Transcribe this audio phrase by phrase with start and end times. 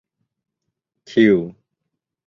[1.09, 1.35] ชิล